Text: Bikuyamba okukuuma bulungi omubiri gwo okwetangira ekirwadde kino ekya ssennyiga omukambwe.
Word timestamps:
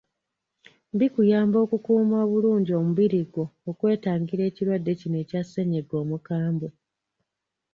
Bikuyamba 0.99 1.57
okukuuma 1.65 2.17
bulungi 2.31 2.71
omubiri 2.79 3.21
gwo 3.31 3.43
okwetangira 3.69 4.43
ekirwadde 4.49 4.91
kino 4.99 5.17
ekya 5.23 5.41
ssennyiga 5.45 5.95
omukambwe. 6.03 6.69